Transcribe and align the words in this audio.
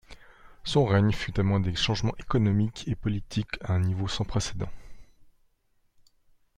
Son 0.63 0.83
règne 0.87 1.11
fut 1.11 1.31
témoin 1.31 1.59
des 1.59 1.75
changements 1.75 2.15
économiques 2.17 2.87
et 2.87 2.95
politiques 2.95 3.53
à 3.61 3.73
un 3.73 3.79
niveau 3.79 4.07
sans 4.07 4.25
précédent. 4.25 4.71